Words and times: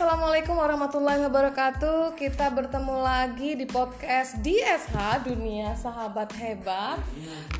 assalamualaikum 0.00 0.56
warahmatullahi 0.56 1.20
wabarakatuh. 1.28 2.16
Kita 2.16 2.48
bertemu 2.56 3.04
lagi 3.04 3.52
di 3.52 3.68
podcast 3.68 4.40
DSH 4.40 5.28
Dunia 5.28 5.76
Sahabat 5.76 6.32
Hebat. 6.40 7.04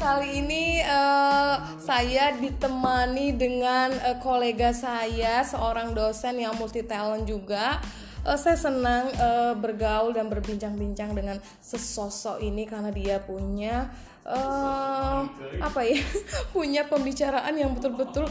Kali 0.00 0.40
ini 0.40 0.80
eh, 0.80 1.54
saya 1.76 2.32
ditemani 2.32 3.36
dengan 3.36 3.92
eh, 3.92 4.16
kolega 4.24 4.72
saya, 4.72 5.44
seorang 5.44 5.92
dosen 5.92 6.40
yang 6.40 6.56
multi 6.56 6.80
talent 6.80 7.28
juga. 7.28 7.76
Eh, 8.24 8.38
saya 8.40 8.56
senang 8.56 9.12
eh, 9.12 9.52
bergaul 9.60 10.16
dan 10.16 10.32
berbincang-bincang 10.32 11.12
dengan 11.12 11.36
sesosok 11.60 12.40
ini 12.40 12.64
karena 12.64 12.88
dia 12.88 13.20
punya 13.20 13.92
eh, 14.24 15.20
apa 15.60 15.80
ya, 15.84 16.00
punya 16.56 16.88
pembicaraan 16.88 17.52
yang 17.52 17.76
betul-betul 17.76 18.24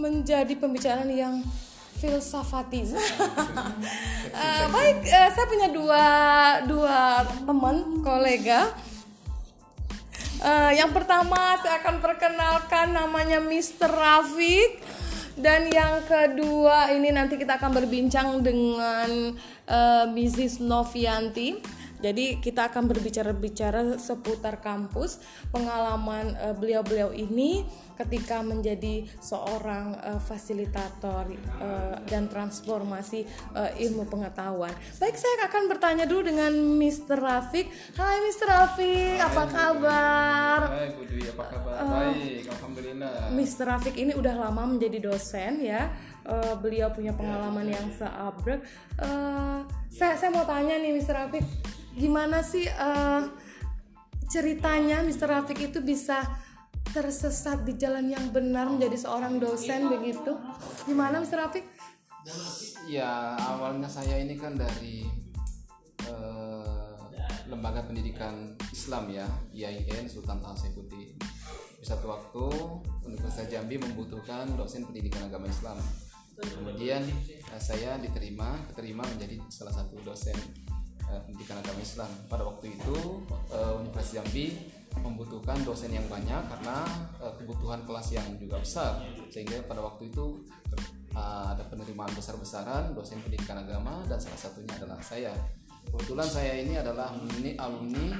menjadi 0.00 0.56
pembicaraan 0.56 1.12
yang 1.12 1.44
filsafatis. 2.00 2.96
Eh, 4.30 4.66
baik, 4.70 5.04
eh, 5.10 5.28
saya 5.34 5.46
punya 5.50 5.68
dua 5.68 6.06
dua 6.64 7.26
teman 7.44 7.98
kolega. 8.00 8.70
Eh, 10.40 10.70
yang 10.78 10.94
pertama 10.94 11.58
saya 11.60 11.82
akan 11.82 11.98
perkenalkan 11.98 12.94
namanya 12.94 13.42
Mr. 13.42 13.90
Rafiq 13.90 14.80
dan 15.34 15.68
yang 15.68 16.00
kedua 16.06 16.94
ini 16.94 17.12
nanti 17.12 17.36
kita 17.36 17.58
akan 17.60 17.74
berbincang 17.74 18.40
dengan 18.40 19.34
eh, 19.66 20.04
Mrs. 20.08 20.62
Novianti. 20.62 21.79
Jadi 22.00 22.40
kita 22.40 22.72
akan 22.72 22.88
berbicara-bicara 22.88 24.00
seputar 24.00 24.64
kampus, 24.64 25.20
pengalaman 25.52 26.32
eh, 26.36 26.54
beliau-beliau 26.56 27.12
ini 27.12 27.64
ketika 28.00 28.40
menjadi 28.40 29.04
seorang 29.20 29.92
eh, 30.00 30.20
fasilitator 30.24 31.28
eh, 31.36 31.96
dan 32.08 32.32
transformasi 32.32 33.28
eh, 33.52 33.84
ilmu 33.84 34.08
pengetahuan. 34.08 34.72
Baik, 34.96 35.16
saya 35.20 35.44
akan 35.44 35.68
bertanya 35.68 36.08
dulu 36.08 36.32
dengan 36.32 36.52
Mr. 36.56 37.20
Rafiq. 37.20 37.68
Hai 38.00 38.16
Mr. 38.24 38.46
Rafiq, 38.48 39.20
apa 39.20 39.44
kabar? 39.44 40.60
Hai 40.72 40.96
Bu 40.96 41.04
Dwi, 41.04 41.28
apa 41.28 41.44
kabar? 41.52 41.72
Baik, 41.84 42.48
Alhamdulillah. 42.48 43.12
Mr. 43.36 43.64
Rafiq 43.68 43.94
ini 44.00 44.12
udah 44.16 44.34
lama 44.40 44.64
menjadi 44.64 44.98
dosen 45.04 45.60
ya. 45.60 45.92
Eh, 46.20 46.54
beliau 46.60 46.92
punya 46.92 47.16
pengalaman 47.16 47.64
yang 47.64 47.88
seabrek. 47.96 48.60
Eh, 49.00 49.58
saya 49.88 50.14
saya 50.14 50.30
mau 50.30 50.44
tanya 50.44 50.76
nih 50.76 50.92
Mr. 50.94 51.16
Rafiq, 51.16 51.42
gimana 51.94 52.42
sih 52.44 52.66
eh, 52.66 53.22
ceritanya 54.30 55.02
Mr. 55.02 55.26
Rafiq 55.26 55.74
itu 55.74 55.82
bisa 55.82 56.22
tersesat 56.90 57.62
di 57.62 57.78
jalan 57.78 58.10
yang 58.10 58.30
benar 58.34 58.66
menjadi 58.66 58.98
seorang 58.98 59.38
dosen 59.38 59.90
begitu? 59.90 60.38
Gimana 60.86 61.22
Mr. 61.22 61.46
Rafiq? 61.46 61.64
Ya, 62.90 63.38
awalnya 63.38 63.86
saya 63.86 64.18
ini 64.18 64.34
kan 64.38 64.58
dari 64.58 65.06
eh, 66.06 66.94
lembaga 67.46 67.86
pendidikan 67.86 68.54
Islam 68.70 69.10
ya, 69.10 69.26
IAIN 69.54 70.06
Sultan 70.10 70.42
Taha 70.42 70.66
Saifuddin. 70.66 71.14
Di 71.80 71.86
satu 71.88 72.12
waktu 72.12 72.44
Universitas 73.08 73.48
Jambi 73.48 73.80
membutuhkan 73.80 74.52
dosen 74.54 74.84
pendidikan 74.84 75.26
agama 75.26 75.48
Islam. 75.48 75.78
Kemudian 76.40 77.02
eh, 77.30 77.60
saya 77.62 77.98
diterima, 77.98 78.58
keterima 78.70 79.06
menjadi 79.06 79.42
salah 79.50 79.74
satu 79.74 79.98
dosen 80.02 80.36
eh, 81.10 81.20
pendidikan 81.26 81.58
agama 81.58 81.80
Islam. 81.82 82.10
Pada 82.30 82.42
waktu 82.46 82.72
itu 82.74 82.96
eh, 83.50 83.72
Universitas 83.82 84.14
Jambi 84.14 84.46
membutuhkan 84.98 85.54
dosen 85.62 85.94
yang 85.94 86.04
banyak 86.10 86.42
karena 86.50 86.76
eh, 87.22 87.32
kebutuhan 87.38 87.80
kelas 87.86 88.10
yang 88.10 88.26
juga 88.36 88.58
besar 88.58 88.98
sehingga 89.30 89.62
pada 89.66 89.80
waktu 89.82 90.10
itu 90.10 90.42
eh, 91.14 91.44
ada 91.54 91.62
penerimaan 91.70 92.10
besar-besaran 92.14 92.90
dosen 92.94 93.22
pendidikan 93.22 93.62
agama 93.62 94.02
dan 94.10 94.18
salah 94.18 94.40
satunya 94.40 94.74
adalah 94.74 94.98
saya 94.98 95.32
kebetulan 95.90 96.28
saya 96.28 96.52
ini 96.58 96.74
adalah 96.76 97.14
alumni 97.58 98.10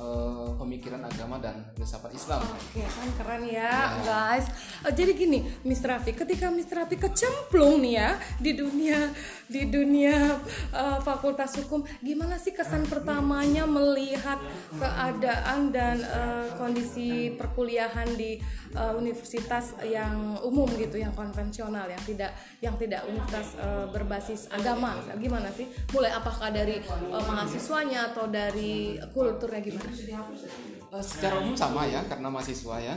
eh, 0.00 0.50
pemikiran 0.56 1.04
agama 1.04 1.36
dan 1.36 1.68
filsafat 1.76 2.16
Islam 2.16 2.40
Oke 2.40 2.82
kan 2.82 3.08
keren 3.20 3.42
ya 3.46 4.00
guys. 4.02 4.46
Eh, 4.86 4.92
jadi 4.94 5.12
gini, 5.14 5.44
Mr. 5.66 5.98
Rafiq, 5.98 6.14
ketika 6.24 6.48
Mr. 6.48 6.84
Rafiq 6.84 7.00
kecemplung 7.02 7.82
nih 7.84 7.94
ya 8.00 8.10
di 8.40 8.52
dunia 8.56 9.12
di 9.50 9.66
dunia 9.68 10.38
eh, 10.72 10.98
Fakultas 11.02 11.58
Hukum, 11.58 11.84
gimana 12.00 12.38
sih 12.40 12.54
kesan 12.54 12.86
pertamanya 12.86 13.66
melihat 13.66 14.38
keadaan 14.78 15.74
dan 15.74 16.00
eh, 16.00 16.48
kondisi 16.56 17.34
perkuliahan 17.34 18.14
di 18.14 18.38
eh, 18.74 18.92
universitas 18.94 19.76
yang 19.84 20.38
umum 20.46 20.70
gitu, 20.78 20.96
yang 20.96 21.12
konvensional, 21.12 21.90
yang 21.90 22.02
tidak 22.06 22.32
yang 22.62 22.74
tidak 22.78 23.04
universitas 23.10 23.58
eh, 23.58 23.86
berbasis 23.90 24.46
agama, 24.54 24.96
gimana 25.18 25.50
sih? 25.52 25.66
Mulai 25.90 26.14
apakah 26.14 26.54
dari 26.54 26.78
eh, 26.80 27.22
mahasiswanya 27.26 28.14
atau 28.14 28.30
dari 28.30 28.96
kulturnya 29.12 29.60
gimana? 29.60 29.89
Eh, 29.90 31.04
secara 31.04 31.42
umum 31.42 31.54
sama 31.58 31.86
ya 31.86 32.02
karena 32.06 32.28
mahasiswa 32.30 32.76
ya. 32.78 32.94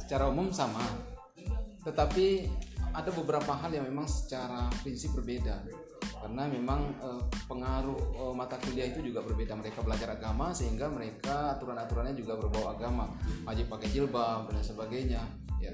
Secara 0.00 0.28
umum 0.32 0.48
sama. 0.52 0.84
Tetapi 1.84 2.48
ada 2.92 3.10
beberapa 3.12 3.52
hal 3.52 3.70
yang 3.72 3.84
memang 3.84 4.08
secara 4.08 4.68
prinsip 4.80 5.12
berbeda. 5.12 5.64
Karena 6.18 6.48
memang 6.48 6.80
eh, 7.00 7.22
pengaruh 7.44 7.98
eh, 8.16 8.34
mata 8.34 8.56
kuliah 8.60 8.88
itu 8.88 9.04
juga 9.04 9.20
berbeda. 9.24 9.56
Mereka 9.56 9.84
belajar 9.84 10.16
agama 10.16 10.52
sehingga 10.56 10.88
mereka 10.88 11.56
aturan-aturannya 11.56 12.16
juga 12.16 12.40
berbau 12.40 12.72
agama. 12.72 13.08
Wajib 13.44 13.68
pakai 13.68 13.88
jilbab 13.92 14.48
dan 14.48 14.64
sebagainya 14.64 15.47
ya 15.60 15.72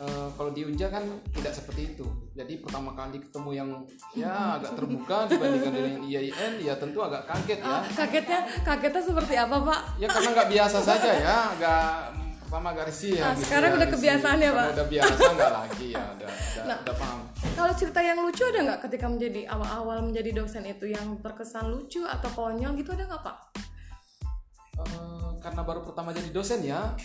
Eh, 0.00 0.28
kalau 0.32 0.48
di 0.48 0.64
Unja 0.64 0.88
kan 0.88 1.04
tidak 1.28 1.52
seperti 1.52 1.92
itu 1.92 2.08
jadi 2.32 2.56
pertama 2.56 2.96
kali 2.96 3.20
ketemu 3.20 3.50
yang 3.52 3.68
ya 4.16 4.32
agak 4.56 4.72
terbuka 4.72 5.28
dibandingkan 5.28 5.72
dengan 5.76 6.00
IAIN 6.02 6.52
ya 6.58 6.72
tentu 6.74 7.04
agak 7.04 7.28
kaget 7.28 7.60
ya 7.60 7.68
Ah, 7.68 7.84
kagetnya 7.84 8.40
kagetnya 8.64 9.02
seperti 9.04 9.34
apa 9.36 9.60
pak? 9.60 9.80
ya 9.96 10.08
karena 10.08 10.28
nggak 10.32 10.48
biasa 10.48 10.78
saja 10.80 11.10
ya 11.12 11.36
nggak 11.52 11.92
pertama 12.40 12.72
agak 12.72 12.88
risih 12.88 13.12
ya 13.14 13.22
Ah, 13.22 13.32
gitu 13.36 13.44
sekarang 13.44 13.70
ya, 13.70 13.76
udah 13.76 13.88
kebiasaan 13.92 14.38
ya, 14.40 14.50
Pak? 14.50 14.66
udah 14.72 14.86
biasa 14.88 15.20
nggak 15.36 15.52
lagi 15.54 15.86
ya 15.86 16.04
udah 16.08 16.28
udah, 16.32 16.64
Nah. 16.64 16.78
udah 16.80 16.96
paham 16.96 17.18
Kalau 17.50 17.72
cerita 17.76 18.00
yang 18.00 18.18
lucu 18.18 18.42
ada 18.46 18.60
nggak 18.62 18.80
ketika 18.88 19.06
menjadi 19.06 19.40
awal-awal 19.46 19.98
menjadi 20.00 20.30
dosen 20.34 20.64
itu 20.64 20.86
yang 20.88 21.20
terkesan 21.20 21.68
lucu 21.68 22.00
atau 22.02 22.28
konyol 22.30 22.72
gitu 22.72 22.90
ada 22.90 23.04
nggak 23.04 23.20
pak? 23.20 23.36
Eh, 24.80 25.30
karena 25.38 25.60
baru 25.60 25.80
pertama 25.82 26.08
jadi 26.10 26.30
dosen 26.30 26.64
ya 26.64 26.96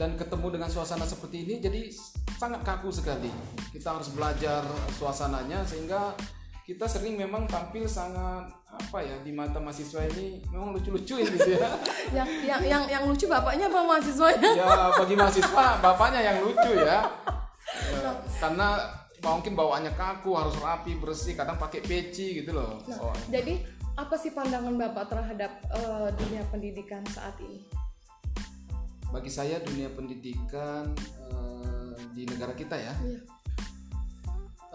dan 0.00 0.16
ketemu 0.16 0.56
dengan 0.56 0.72
suasana 0.72 1.04
seperti 1.04 1.44
ini 1.44 1.60
jadi 1.60 1.92
sangat 2.40 2.64
kaku 2.64 2.88
sekali. 2.88 3.28
Kita 3.68 4.00
harus 4.00 4.08
belajar 4.16 4.64
suasananya 4.96 5.60
sehingga 5.68 6.16
kita 6.64 6.88
sering 6.88 7.20
memang 7.20 7.44
tampil 7.44 7.84
sangat 7.84 8.48
apa 8.70 8.98
ya 9.04 9.20
di 9.20 9.28
mata 9.28 9.60
mahasiswa 9.60 10.00
ini 10.16 10.40
memang 10.48 10.72
lucu-lucuin 10.72 11.28
gitu 11.28 11.52
ya. 11.52 11.68
Yang 12.16 12.28
yang 12.48 12.60
yang 12.64 12.82
yang 12.88 13.02
lucu 13.04 13.28
bapaknya 13.28 13.68
apa 13.68 13.84
mahasiswanya? 13.84 14.50
ya? 14.56 14.88
Bagi 14.96 15.14
mahasiswa 15.20 15.64
bapaknya 15.84 16.20
yang 16.24 16.36
lucu 16.48 16.72
ya. 16.80 17.04
Ya, 17.92 18.10
karena 18.40 18.80
mungkin 19.20 19.52
bawaannya 19.52 19.92
kaku 20.00 20.32
harus 20.32 20.56
rapi 20.64 20.96
bersih 20.96 21.36
kadang 21.36 21.60
pakai 21.60 21.84
peci 21.84 22.40
gitu 22.40 22.56
loh. 22.56 22.80
Nah, 22.88 22.98
Oh, 23.04 23.14
jadi 23.28 23.60
apa 24.00 24.16
sih 24.16 24.32
pandangan 24.32 24.80
bapak 24.80 25.12
terhadap 25.12 25.52
eh, 25.76 26.08
dunia 26.16 26.42
pendidikan 26.48 27.04
saat 27.12 27.36
ini? 27.44 27.68
Bagi 29.10 29.30
saya 29.30 29.58
dunia 29.62 29.90
pendidikan 29.90 30.94
eh, 31.30 31.94
di 32.14 32.22
negara 32.26 32.54
kita 32.54 32.78
ya 32.78 32.94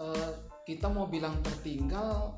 eh, 0.00 0.30
kita 0.66 0.90
mau 0.92 1.08
bilang 1.08 1.40
tertinggal 1.40 2.36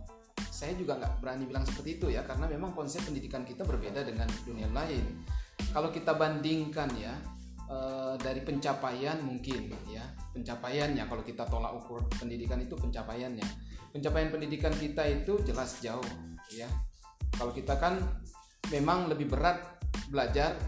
saya 0.58 0.74
juga 0.74 0.98
nggak 0.98 1.22
berani 1.22 1.46
bilang 1.46 1.62
seperti 1.62 2.02
itu 2.02 2.06
ya 2.10 2.26
karena 2.26 2.50
memang 2.50 2.74
konsep 2.74 3.06
pendidikan 3.06 3.46
kita 3.46 3.62
berbeda 3.62 4.02
dengan 4.02 4.26
dunia 4.42 4.66
lain. 4.74 5.22
Kalau 5.70 5.94
kita 5.94 6.18
bandingkan 6.18 6.90
ya 6.98 7.14
eh, 7.70 8.14
dari 8.18 8.42
pencapaian 8.42 9.22
mungkin 9.22 9.70
ya 9.86 10.02
pencapaiannya 10.34 11.06
kalau 11.06 11.22
kita 11.22 11.46
tolak 11.46 11.78
ukur 11.78 12.02
pendidikan 12.18 12.58
itu 12.58 12.74
pencapaiannya. 12.74 13.46
Pencapaian 13.94 14.34
pendidikan 14.34 14.74
kita 14.74 15.06
itu 15.06 15.38
jelas 15.46 15.78
jauh 15.78 16.04
ya. 16.50 16.66
Kalau 17.38 17.54
kita 17.54 17.78
kan 17.78 18.02
memang 18.74 19.06
lebih 19.06 19.30
berat 19.30 19.62
belajar 20.10 20.58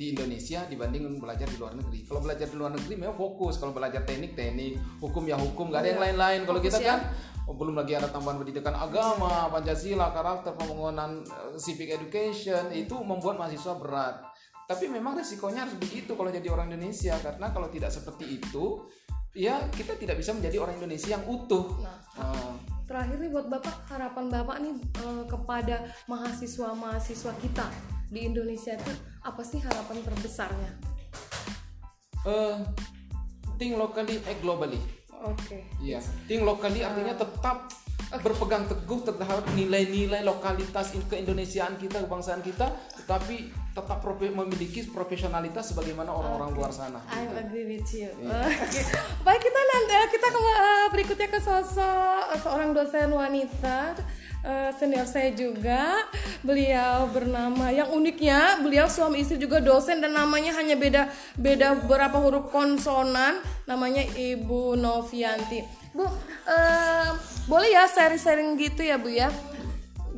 di 0.00 0.16
Indonesia 0.16 0.64
dibanding 0.64 1.20
belajar 1.20 1.44
di 1.44 1.60
luar 1.60 1.76
negeri. 1.76 2.08
Kalau 2.08 2.24
belajar 2.24 2.48
di 2.48 2.56
luar 2.56 2.72
negeri 2.72 2.96
memang 2.96 3.20
fokus. 3.20 3.60
Kalau 3.60 3.76
belajar 3.76 4.00
teknik 4.08 4.32
teknik, 4.32 4.80
hukum 4.96 5.28
ya 5.28 5.36
hukum, 5.36 5.68
nggak 5.68 5.84
ada 5.84 5.90
yang 5.92 6.00
lain-lain. 6.00 6.40
Kalau 6.48 6.60
kita 6.64 6.80
ya. 6.80 6.96
kan 6.96 6.98
oh, 7.44 7.52
belum 7.52 7.76
lagi 7.76 8.00
ada 8.00 8.08
tambahan 8.08 8.40
pendidikan 8.40 8.72
agama, 8.72 9.52
Pancasila, 9.52 10.08
karakter, 10.16 10.56
pembangunan 10.56 11.20
eh, 11.20 11.60
civic 11.60 11.92
education 11.92 12.72
itu 12.72 12.96
membuat 13.04 13.36
mahasiswa 13.36 13.76
berat. 13.76 14.24
Tapi 14.64 14.88
memang 14.88 15.20
resikonya 15.20 15.68
harus 15.68 15.76
begitu 15.76 16.16
kalau 16.16 16.32
jadi 16.32 16.48
orang 16.48 16.72
Indonesia 16.72 17.20
karena 17.20 17.52
kalau 17.52 17.68
tidak 17.68 17.92
seperti 17.92 18.40
itu, 18.40 18.88
ya 19.36 19.68
kita 19.68 20.00
tidak 20.00 20.16
bisa 20.16 20.32
menjadi 20.32 20.64
orang 20.64 20.80
Indonesia 20.80 21.12
yang 21.12 21.28
utuh. 21.28 21.76
Nah, 21.76 22.00
Eh, 22.20 22.52
terakhir 22.90 23.22
nih 23.22 23.30
buat 23.30 23.46
bapak 23.46 23.76
harapan 23.86 24.26
bapak 24.26 24.56
nih 24.66 24.74
eh, 24.82 25.24
kepada 25.30 25.76
mahasiswa-mahasiswa 26.10 27.32
kita 27.38 27.66
di 28.10 28.26
Indonesia 28.26 28.74
itu 28.74 28.92
apa 29.22 29.42
sih 29.46 29.62
harapan 29.62 30.02
terbesarnya? 30.02 30.70
eh, 32.26 32.58
think 33.62 33.78
locally, 33.78 34.18
act 34.26 34.42
globally. 34.42 34.82
Oke. 35.22 35.70
Iya, 35.78 36.02
think 36.26 36.42
locally 36.42 36.82
artinya 36.82 37.14
tetap 37.14 37.70
berpegang 38.10 38.66
teguh 38.66 39.06
terhadap 39.06 39.46
nilai-nilai 39.54 40.26
lokalitas 40.26 40.90
in- 40.98 41.06
keindonesiaan 41.06 41.78
kita 41.78 42.02
kebangsaan 42.02 42.42
kita 42.42 42.74
tetapi 42.98 43.54
tetap 43.70 44.02
profe- 44.02 44.34
memiliki 44.34 44.82
profesionalitas 44.90 45.70
sebagaimana 45.70 46.10
orang-orang 46.10 46.50
luar 46.52 46.70
sana 46.74 46.98
I 47.06 47.22
agree 47.38 47.66
with 47.70 47.86
you. 47.94 48.10
Iya. 48.18 48.50
Oke. 48.66 48.80
Baik 49.22 49.40
kita 49.46 49.60
nanti 49.62 49.94
kita 50.10 50.26
ke 50.26 50.40
eh, 50.40 50.86
berikutnya 50.90 51.28
ke 51.30 51.38
sosok 51.38 52.22
eh, 52.34 52.40
seorang 52.42 52.70
dosen 52.74 53.08
wanita 53.14 53.94
eh, 54.42 54.70
senior 54.74 55.06
saya 55.06 55.30
juga. 55.30 56.02
Beliau 56.42 57.06
bernama 57.14 57.70
yang 57.70 57.94
uniknya 57.94 58.58
beliau 58.58 58.90
suami 58.90 59.22
istri 59.22 59.38
juga 59.38 59.62
dosen 59.62 60.02
dan 60.02 60.18
namanya 60.18 60.50
hanya 60.58 60.74
beda 60.74 61.06
beda 61.38 61.78
beberapa 61.86 62.18
huruf 62.18 62.50
konsonan. 62.50 63.38
Namanya 63.70 64.02
Ibu 64.02 64.74
Novianti. 64.74 65.62
Bu, 65.90 66.06
eh, 66.46 67.10
boleh 67.46 67.70
ya 67.70 67.86
sharing-sharing 67.86 68.54
gitu 68.58 68.82
ya 68.82 68.98
Bu 68.98 69.10
ya? 69.10 69.30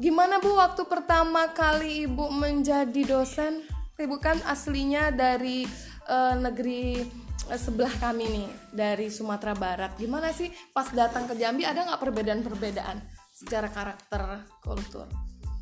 Gimana 0.03 0.43
Bu 0.43 0.59
waktu 0.59 0.83
pertama 0.91 1.55
kali 1.55 2.11
Ibu 2.11 2.27
menjadi 2.35 3.07
dosen? 3.07 3.63
Ibu 3.95 4.19
kan 4.19 4.35
aslinya 4.51 5.15
dari 5.15 5.63
eh, 6.11 6.35
negeri 6.35 7.07
eh, 7.47 7.61
sebelah 7.63 7.95
kami 8.03 8.27
nih, 8.27 8.49
dari 8.75 9.07
Sumatera 9.15 9.55
Barat. 9.55 9.95
Gimana 9.95 10.35
sih 10.35 10.51
pas 10.75 10.91
datang 10.91 11.31
ke 11.31 11.39
Jambi 11.39 11.63
ada 11.63 11.87
nggak 11.87 12.03
perbedaan-perbedaan 12.03 12.99
secara 13.31 13.71
karakter 13.71 14.43
kultur? 14.59 15.07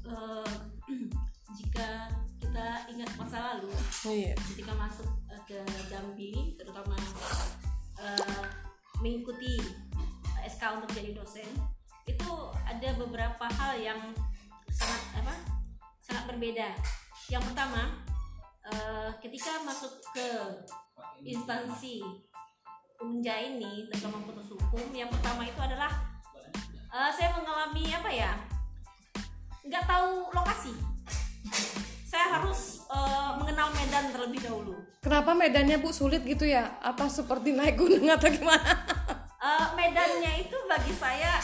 Eh, 0.08 0.52
jika 1.60 2.08
kita 2.40 2.88
ingat 2.96 3.12
masa 3.20 3.36
lalu 3.52 3.69
Iya. 4.08 4.40
ketika 4.56 4.72
masuk 4.72 5.04
ke 5.44 5.60
Jambi 5.93 6.56
terutama 6.56 6.96
eh, 8.00 8.40
mengikuti 9.04 9.60
SK 10.48 10.81
untuk 10.81 10.96
jadi 10.96 11.12
dosen 11.12 11.44
itu 12.10 12.30
ada 12.66 12.88
beberapa 12.98 13.44
hal 13.46 13.72
yang 13.78 14.00
sangat 14.70 15.02
apa 15.22 15.34
sangat 16.02 16.24
berbeda 16.30 16.68
yang 17.30 17.42
pertama 17.42 18.02
eh, 18.66 19.10
ketika 19.22 19.62
masuk 19.62 20.02
ke 20.14 20.28
instansi 21.22 22.02
Unja 23.00 23.32
ini 23.32 23.88
terutama 23.88 24.20
putus 24.28 24.52
hukum 24.52 24.92
yang 24.92 25.08
pertama 25.08 25.46
itu 25.46 25.60
adalah 25.62 25.90
eh, 26.90 27.10
saya 27.14 27.32
mengalami 27.38 27.84
apa 27.94 28.10
ya 28.10 28.32
nggak 29.64 29.84
tahu 29.86 30.30
lokasi 30.34 30.74
saya 32.10 32.38
harus 32.38 32.86
eh, 32.90 33.30
mengenal 33.38 33.70
Medan 33.74 34.10
terlebih 34.12 34.42
dahulu 34.42 34.76
Kenapa 35.00 35.32
medannya 35.32 35.80
Bu 35.80 35.96
sulit 35.96 36.20
gitu 36.28 36.44
ya? 36.44 36.76
Apa 36.84 37.08
seperti 37.08 37.56
naik 37.56 37.80
gunung 37.80 38.04
atau 38.12 38.28
gimana? 38.28 38.76
Eh, 39.40 39.66
medannya 39.72 40.44
itu 40.44 40.52
bagi 40.68 40.92
saya 40.92 41.40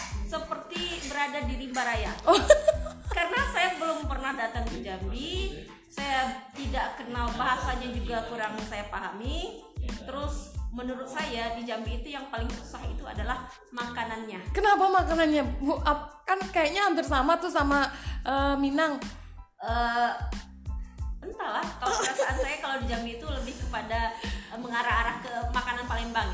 berada 1.16 1.40
di 1.48 1.54
rimba 1.56 1.80
raya. 1.80 2.12
Oh, 2.28 2.36
karena 3.16 3.40
saya 3.48 3.80
belum 3.80 4.04
pernah 4.04 4.36
datang 4.36 4.68
ke 4.68 4.84
Jambi 4.84 5.64
saya 5.88 6.44
tidak 6.52 7.00
kenal 7.00 7.32
bahasanya 7.40 7.88
juga 7.88 8.28
kurang 8.28 8.52
saya 8.68 8.84
pahami. 8.92 9.64
Terus 9.80 10.52
menurut 10.76 11.08
saya 11.08 11.56
di 11.56 11.64
Jambi 11.64 12.04
itu 12.04 12.12
yang 12.12 12.28
paling 12.28 12.52
susah 12.52 12.84
itu 12.84 13.00
adalah 13.08 13.48
makanannya. 13.72 14.44
Kenapa 14.52 14.92
makanannya? 14.92 15.56
Bu? 15.64 15.80
Kan 16.28 16.36
kayaknya 16.52 16.84
hampir 16.84 17.08
sama 17.08 17.40
tuh 17.40 17.48
sama 17.48 17.88
eh, 18.28 18.54
Minang. 18.60 19.00
eh 19.56 20.12
entahlah 21.24 21.64
kalau 21.80 21.96
perasaan 21.96 22.36
saya 22.44 22.60
kalau 22.60 22.76
di 22.84 22.86
Jambi 22.92 23.16
itu 23.16 23.24
lebih 23.24 23.56
kepada 23.56 24.12
eh, 24.52 24.58
mengarah-arah 24.60 25.16
ke 25.24 25.32
makanan 25.48 25.88
Palembang. 25.88 26.28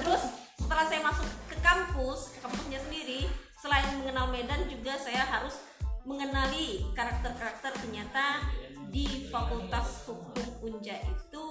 terus 0.00 0.32
setelah 0.56 0.88
saya 0.88 1.04
masuk 1.04 1.28
ke 1.44 1.60
kampus 1.60 2.32
ke 2.32 2.38
kampusnya 2.40 2.80
sendiri 2.80 3.28
selain 3.64 3.96
mengenal 3.96 4.28
Medan 4.28 4.68
juga 4.68 4.92
saya 5.00 5.24
harus 5.24 5.56
mengenali 6.04 6.84
karakter-karakter 6.92 7.72
ternyata 7.80 8.44
di 8.92 9.24
Fakultas 9.32 10.04
Hukum 10.04 10.68
Unja 10.68 11.00
itu 11.00 11.44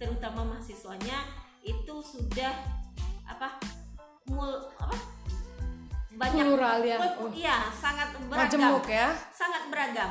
terutama 0.00 0.48
mahasiswanya 0.48 1.28
itu 1.60 2.00
sudah 2.00 2.56
apa 3.28 3.60
mul 4.32 4.72
apa 4.80 4.96
banyak 6.16 6.40
Plural 6.40 6.80
ya. 6.88 6.96
Oh, 7.20 7.28
iya 7.36 7.68
sangat 7.76 8.16
beragam 8.16 8.40
majemuk 8.48 8.88
ya. 8.88 9.12
sangat 9.28 9.68
beragam 9.68 10.10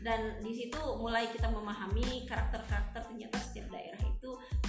dan 0.00 0.40
di 0.40 0.52
situ 0.56 0.80
mulai 0.96 1.28
kita 1.28 1.52
memahami 1.52 2.24
karakter-karakter 2.24 3.04
ternyata 3.04 3.36
setiap 3.36 3.68
daerah 3.68 4.05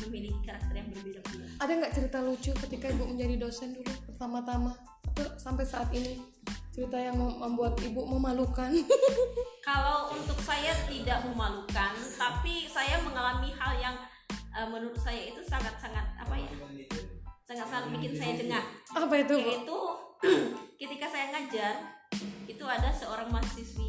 memiliki 0.08 0.40
karakter 0.48 0.74
yang 0.74 0.88
berbeda-beda 0.90 1.46
Ada 1.60 1.72
nggak 1.78 1.94
cerita 1.94 2.18
lucu 2.24 2.52
ketika 2.68 2.86
ibu 2.90 3.04
menjadi 3.06 3.36
dosen 3.38 3.76
dulu 3.76 3.92
pertama-tama 4.08 4.72
atau 5.14 5.28
sampai 5.38 5.66
saat 5.68 5.90
ini 5.92 6.20
cerita 6.78 6.94
yang 6.94 7.18
mem- 7.18 7.42
membuat 7.42 7.74
ibu 7.82 8.06
memalukan? 8.06 8.70
Kalau 9.68 10.14
untuk 10.14 10.38
saya 10.46 10.78
tidak 10.86 11.26
memalukan, 11.26 11.92
tapi 12.16 12.70
saya 12.70 13.02
mengalami 13.02 13.50
hal 13.58 13.74
yang 13.82 13.96
eh, 14.30 14.68
menurut 14.70 14.96
saya 15.02 15.26
itu 15.26 15.42
sangat-sangat 15.42 16.06
apa 16.22 16.36
ya, 16.38 16.52
sangat-sangat 17.50 17.98
bikin 17.98 18.14
saya 18.14 18.32
jengah. 18.38 18.64
Apa 18.94 19.16
itu? 19.26 19.36
Yaitu 19.42 19.78
ketika 20.82 21.10
saya 21.10 21.34
ngajar, 21.34 21.74
itu 22.46 22.64
ada 22.64 22.90
seorang 22.94 23.28
mahasiswi 23.34 23.87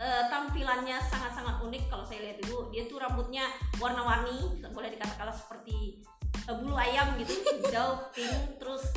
eh, 0.00 0.24
tampilannya 0.28 0.96
sangat-sangat 1.00 1.60
unik. 1.64 1.82
Kalau 1.88 2.04
saya 2.04 2.30
lihat 2.30 2.38
dulu, 2.44 2.68
dia 2.72 2.84
tuh 2.88 3.00
rambutnya 3.00 3.48
warna-warni, 3.80 4.60
boleh 4.72 4.88
dikatakan 4.92 5.32
seperti 5.32 6.00
eh, 6.46 6.56
bulu 6.56 6.76
ayam 6.76 7.16
gitu, 7.20 7.32
hijau, 7.64 8.10
pink, 8.12 8.60
terus 8.60 8.92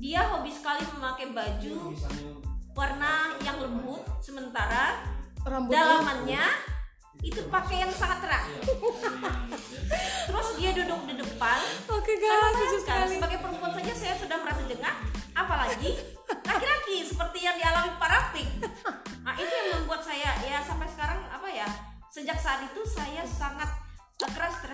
dia 0.00 0.24
hobi 0.32 0.48
sekali 0.48 0.80
memakai 0.96 1.28
baju 1.28 1.92
warna 2.72 3.36
yang 3.44 3.60
lembut, 3.60 4.00
sementara 4.24 5.04
Rambutnya 5.44 5.76
dalamannya 5.76 6.44
itu 7.20 7.40
pakai 7.52 7.84
yang 7.84 7.92
sangat 7.92 8.24
terang. 8.24 8.48
Terus 10.28 10.48
dia 10.56 10.70
duduk 10.72 11.00
di 11.04 11.14
depan. 11.20 11.60
Oke 11.92 12.16
Saya 12.16 12.32
guys, 12.32 12.40
lucu 12.40 12.56
bayangkan, 12.56 12.80
sekali. 12.80 13.14
sebagai 13.20 13.38
perempuan 13.44 13.72
saja 13.76 13.92
saya 13.92 14.14
sudah 14.16 14.36
merasa 14.40 14.62
jengah, 14.64 14.94
apalagi 15.36 15.90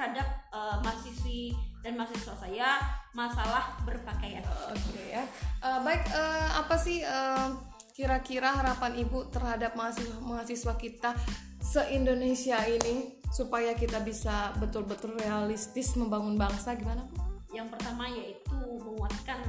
terhadap 0.06 0.28
eh, 0.54 0.76
mahasiswi 0.86 1.42
dan 1.82 1.98
mahasiswa 1.98 2.34
saya 2.38 2.78
masalah 3.10 3.74
berpakaian. 3.82 4.46
Oke 4.70 5.02
ya. 5.10 5.26
Eh, 5.66 5.78
baik, 5.82 6.02
eh, 6.14 6.48
apa 6.62 6.74
sih 6.78 7.02
eh, 7.02 7.48
kira-kira 7.90 8.54
harapan 8.54 9.02
ibu 9.02 9.26
terhadap 9.34 9.74
mahasiswa 9.74 10.22
mahasiswa 10.22 10.74
kita 10.78 11.10
se 11.58 11.82
Indonesia 11.90 12.62
ini 12.70 13.18
supaya 13.34 13.74
kita 13.74 13.98
bisa 14.06 14.54
betul-betul 14.62 15.18
realistis 15.18 15.98
membangun 15.98 16.38
bangsa 16.38 16.78
gimana 16.78 17.02
bu? 17.10 17.18
Yang 17.50 17.74
pertama 17.74 18.06
yaitu 18.06 18.54
menguatkan 18.78 19.42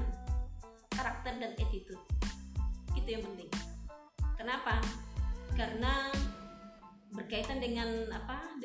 karakter 0.89 1.37
dan 1.37 1.53
attitude. 1.53 2.01
Itu 2.97 3.05
yang 3.05 3.21
penting. 3.29 3.53
Kenapa? 4.33 4.81
Karena 5.53 6.09
berkaitan 7.13 7.61
dengan 7.61 8.09
apa? 8.09 8.56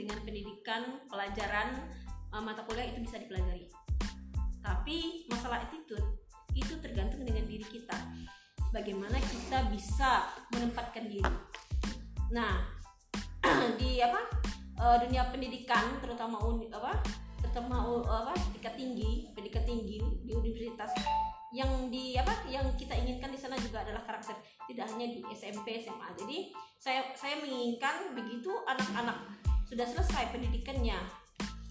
Pendidikan, 1.23 1.39
pelajaran, 1.39 1.69
uh, 2.35 2.43
mata 2.43 2.67
kuliah 2.67 2.91
itu 2.91 2.99
bisa 3.07 3.15
dipelajari. 3.23 3.71
Tapi 4.59 5.31
masalah 5.31 5.63
attitude 5.63 6.03
itu 6.51 6.75
tergantung 6.83 7.23
dengan 7.23 7.47
diri 7.47 7.63
kita. 7.63 7.95
Bagaimana 8.75 9.23
kita 9.23 9.71
bisa 9.71 10.27
menempatkan 10.51 11.07
diri. 11.07 11.35
Nah, 12.35 12.67
di 13.81 14.03
apa? 14.03 14.19
uh, 14.83 14.99
dunia 14.99 15.31
pendidikan 15.31 16.03
terutama 16.03 16.43
uni, 16.43 16.67
apa? 16.75 16.99
terutama 17.39 17.87
apa? 18.03 18.35
tingkat 18.59 18.75
tinggi, 18.75 19.31
pendidikan 19.31 19.63
tinggi 19.63 20.03
di 20.27 20.33
universitas 20.35 20.91
yang 21.55 21.93
di 21.93 22.17
apa 22.17 22.49
yang 22.49 22.65
kita 22.81 22.97
inginkan 22.97 23.29
di 23.29 23.37
sana 23.37 23.61
juga 23.61 23.85
adalah 23.85 24.01
karakter 24.09 24.33
tidak 24.73 24.89
hanya 24.89 25.05
di 25.05 25.21
SMP 25.37 25.85
SMA 25.85 26.09
jadi 26.17 26.49
saya 26.81 27.13
saya 27.13 27.45
menginginkan 27.45 28.17
begitu 28.17 28.49
anak-anak 28.65 29.21
sudah 29.73 29.87
selesai 29.89 30.29
pendidikannya 30.29 31.01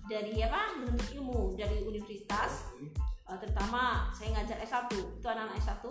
dari 0.10 0.42
apa 0.42 0.82
menuntut 0.82 1.06
ilmu 1.14 1.54
dari 1.54 1.86
universitas 1.86 2.66
eh, 3.30 3.38
terutama 3.38 4.10
saya 4.12 4.34
ngajar 4.36 4.58
S1 4.60 4.90
itu 4.90 5.24
anak-anak 5.24 5.62
S1 5.62 5.84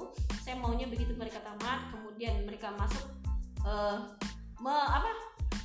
saya 0.42 0.58
maunya 0.58 0.90
begitu 0.90 1.14
mereka 1.14 1.38
tamat 1.40 1.94
kemudian 1.94 2.42
mereka 2.42 2.74
masuk 2.74 3.06
eh, 3.62 3.96
me- 4.58 4.90
apa 4.90 5.08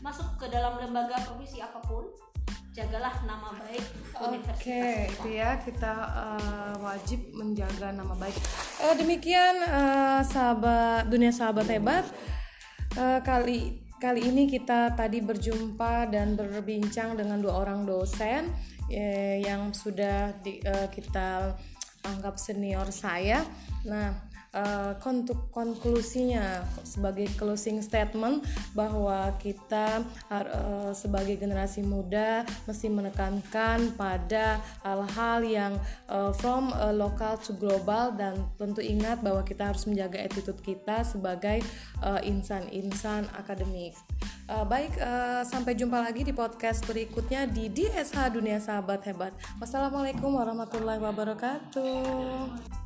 masuk 0.05 0.37
ke 0.37 0.45
dalam 0.47 0.77
lembaga 0.77 1.17
profesi 1.25 1.57
apa 1.59 1.81
pun 1.81 2.05
jagalah 2.71 3.23
nama 3.23 3.55
baik 3.55 3.81
universitas 4.21 4.59
Oke, 4.61 4.83
kita. 5.07 5.11
itu 5.17 5.27
ya 5.33 5.49
kita 5.57 5.93
eh, 6.13 6.73
wajib 6.77 7.19
menjaga 7.33 7.89
nama 7.89 8.13
baik. 8.13 8.35
Eh, 8.83 8.93
demikian 8.99 9.55
eh, 9.63 10.19
sahabat 10.21 11.07
dunia 11.07 11.31
sahabat 11.31 11.65
hebat. 11.65 12.03
Eh, 12.93 13.19
kali 13.23 13.79
kali 13.95 14.27
ini 14.27 14.43
kita 14.45 14.93
tadi 14.93 15.23
berjumpa 15.23 16.11
dan 16.11 16.35
berbincang 16.35 17.15
dengan 17.15 17.39
dua 17.39 17.63
orang 17.63 17.87
dosen 17.87 18.51
eh, 18.91 19.41
yang 19.41 19.73
sudah 19.73 20.35
di- 20.43 20.61
eh, 20.61 20.87
kita 20.91 21.55
anggap 22.05 22.37
senior 22.37 22.93
saya. 22.93 23.41
Nah, 23.89 24.24
uh, 24.55 24.95
konklusinya 25.51 26.63
sebagai 26.87 27.27
closing 27.35 27.83
statement 27.83 28.47
bahwa 28.71 29.35
kita 29.37 30.01
uh, 30.31 30.95
sebagai 30.95 31.35
generasi 31.35 31.83
muda 31.83 32.47
mesti 32.65 32.87
menekankan 32.87 33.91
pada 33.99 34.63
hal-hal 34.81 35.43
yang 35.43 35.73
uh, 36.07 36.31
from 36.39 36.71
uh, 36.79 36.95
local 36.95 37.35
to 37.35 37.51
global 37.59 38.15
dan 38.15 38.39
tentu 38.55 38.79
ingat 38.79 39.19
bahwa 39.19 39.43
kita 39.43 39.67
harus 39.67 39.83
menjaga 39.85 40.23
attitude 40.23 40.59
kita 40.63 41.03
sebagai 41.03 41.59
insan-insan 42.23 43.27
uh, 43.27 43.39
akademik. 43.43 43.93
Uh, 44.45 44.61
baik, 44.61 44.93
uh, 45.01 45.41
sampai 45.41 45.73
jumpa 45.73 46.05
lagi 46.05 46.21
di 46.21 46.29
podcast 46.29 46.85
berikutnya 46.85 47.49
di 47.49 47.65
DSH 47.65 48.29
Dunia 48.29 48.61
Sahabat 48.61 49.01
Hebat. 49.09 49.33
Wassalamualaikum 49.57 50.37
warahmatullahi 50.37 51.01
wabarakatuh. 51.01 52.84